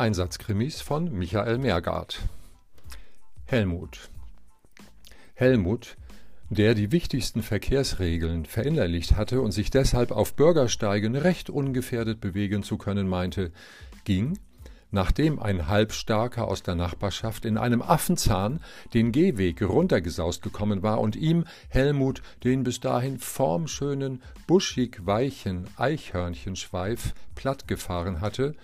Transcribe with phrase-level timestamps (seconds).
[0.00, 2.20] Einsatzkrimis von Michael Mergard.
[3.44, 4.08] Helmut.
[5.34, 5.98] Helmut,
[6.48, 12.78] der die wichtigsten Verkehrsregeln verinnerlicht hatte und sich deshalb auf Bürgersteigen recht ungefährdet bewegen zu
[12.78, 13.52] können meinte,
[14.04, 14.38] ging,
[14.90, 18.60] nachdem ein Halbstarker aus der Nachbarschaft in einem Affenzahn
[18.94, 27.12] den Gehweg runtergesaust gekommen war und ihm Helmut den bis dahin formschönen, buschig weichen Eichhörnchenschweif
[27.34, 28.54] plattgefahren hatte,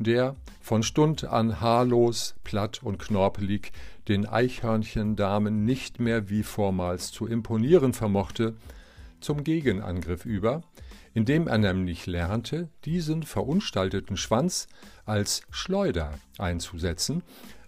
[0.00, 3.72] der von Stund an haarlos, platt und knorpelig
[4.08, 8.56] den Eichhörnchendamen nicht mehr wie vormals zu imponieren vermochte,
[9.20, 10.62] zum Gegenangriff über,
[11.12, 14.68] indem er nämlich lernte, diesen verunstalteten Schwanz
[15.04, 17.22] als Schleuder einzusetzen,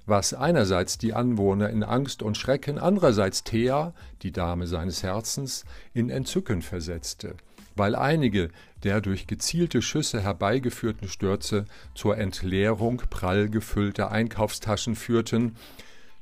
[0.07, 6.11] was einerseits die Anwohner in Angst und Schrecken, andererseits Thea, die Dame seines Herzens, in
[6.11, 7.37] Entzücken versetzte
[7.77, 8.51] weil einige
[8.83, 15.57] der durch gezielte Schüsse herbeigeführten Stürze zur Entleerung prall gefüllter Einkaufstaschen führten,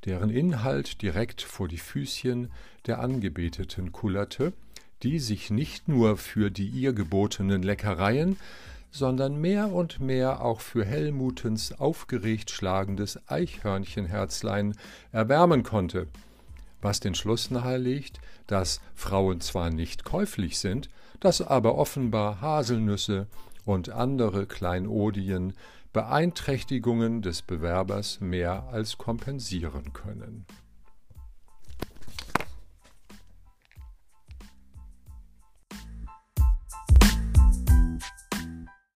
[0.04, 2.50] deren Inhalt direkt vor die Füßchen
[2.86, 4.52] der Angebeteten kullerte,
[5.02, 8.36] die sich nicht nur für die ihr gebotenen Leckereien,
[8.90, 14.74] sondern mehr und mehr auch für Helmutens aufgeregt schlagendes Eichhörnchenherzlein
[15.12, 16.08] erwärmen konnte,
[16.80, 20.88] was den Schluss nahelegt, dass Frauen zwar nicht käuflich sind,
[21.20, 23.26] dass aber offenbar Haselnüsse
[23.64, 25.52] und andere Kleinodien
[25.92, 30.46] Beeinträchtigungen des Bewerbers mehr als kompensieren können